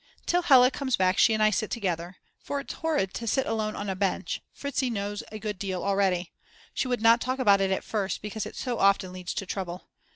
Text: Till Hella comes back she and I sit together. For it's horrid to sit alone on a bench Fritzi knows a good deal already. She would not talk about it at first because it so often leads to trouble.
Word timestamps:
Till 0.25 0.41
Hella 0.41 0.71
comes 0.71 0.95
back 0.97 1.19
she 1.19 1.31
and 1.31 1.43
I 1.43 1.51
sit 1.51 1.69
together. 1.69 2.17
For 2.39 2.59
it's 2.59 2.73
horrid 2.73 3.13
to 3.13 3.27
sit 3.27 3.45
alone 3.45 3.75
on 3.75 3.87
a 3.87 3.95
bench 3.95 4.41
Fritzi 4.51 4.89
knows 4.89 5.21
a 5.31 5.37
good 5.37 5.59
deal 5.59 5.83
already. 5.83 6.31
She 6.73 6.87
would 6.87 7.03
not 7.03 7.21
talk 7.21 7.37
about 7.37 7.61
it 7.61 7.69
at 7.69 7.83
first 7.83 8.23
because 8.23 8.47
it 8.47 8.55
so 8.55 8.79
often 8.79 9.13
leads 9.13 9.35
to 9.35 9.45
trouble. 9.45 9.89